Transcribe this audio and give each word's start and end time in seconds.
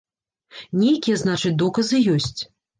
Нейкія, 0.83 1.21
значыць, 1.25 1.53
доказы 1.63 2.05
ёсць. 2.19 2.37